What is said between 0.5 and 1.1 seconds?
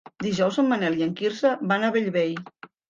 en Manel i